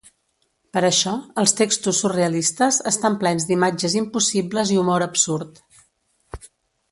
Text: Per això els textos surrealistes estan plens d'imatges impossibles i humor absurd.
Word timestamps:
Per 0.75 0.81
això 0.87 1.11
els 1.41 1.53
textos 1.59 1.99
surrealistes 2.05 2.79
estan 2.93 3.19
plens 3.25 3.45
d'imatges 3.51 3.99
impossibles 4.01 4.73
i 4.77 4.79
humor 4.85 5.07
absurd. 5.11 5.63